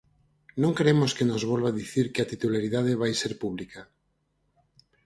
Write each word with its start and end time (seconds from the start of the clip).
Non 0.61 0.75
queremos 0.77 1.11
que 1.17 1.27
nos 1.31 1.43
volva 1.51 1.77
dicir 1.81 2.05
que 2.13 2.21
a 2.21 2.29
titularidade 2.33 2.99
vai 3.01 3.11
ser 3.21 3.33
pública. 3.43 3.81